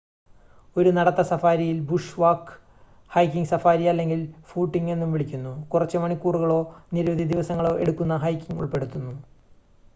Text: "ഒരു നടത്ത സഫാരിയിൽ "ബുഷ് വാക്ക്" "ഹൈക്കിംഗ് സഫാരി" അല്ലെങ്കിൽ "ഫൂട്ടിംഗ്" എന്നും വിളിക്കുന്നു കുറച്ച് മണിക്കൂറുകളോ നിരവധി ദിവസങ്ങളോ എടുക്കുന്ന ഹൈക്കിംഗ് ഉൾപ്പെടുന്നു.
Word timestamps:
"ഒരു 0.75 0.89
നടത്ത 0.89 1.21
സഫാരിയിൽ 1.21 1.81
"ബുഷ് 1.81 2.21
വാക്ക്" 2.21 2.55
"ഹൈക്കിംഗ് 3.11 3.47
സഫാരി" 3.47 3.85
അല്ലെങ്കിൽ 3.87 4.21
"ഫൂട്ടിംഗ്" 4.43 4.91
എന്നും 4.91 5.11
വിളിക്കുന്നു 5.11 5.53
കുറച്ച് 5.67 5.97
മണിക്കൂറുകളോ 5.97 6.59
നിരവധി 6.93 7.27
ദിവസങ്ങളോ 7.33 7.77
എടുക്കുന്ന 7.77 8.17
ഹൈക്കിംഗ് 8.17 8.61
ഉൾപ്പെടുന്നു. 8.61 9.13